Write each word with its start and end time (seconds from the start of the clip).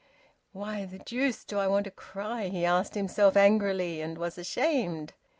"Why 0.51 0.85
the 0.85 0.97
deuce 0.97 1.43
do 1.45 1.59
I 1.59 1.67
want 1.67 1.83
to 1.83 1.91
cry?" 1.91 2.47
he 2.47 2.65
asked 2.65 2.95
himself 2.95 3.37
angrily, 3.37 4.01
and 4.01 4.17
was 4.17 4.35
ashamed. 4.39 5.13